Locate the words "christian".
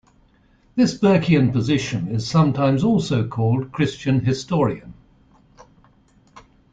3.71-4.25